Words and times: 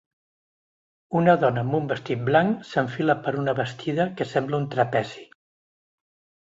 Una 1.19 1.35
dona 1.43 1.63
amb 1.65 1.75
un 1.81 1.91
vestit 1.91 2.25
blanc 2.31 2.65
s'enfila 2.71 3.19
per 3.27 3.37
una 3.45 3.57
bastida 3.63 4.09
que 4.19 4.31
sembla 4.35 4.63
un 4.65 4.69
trapezi. 4.77 5.27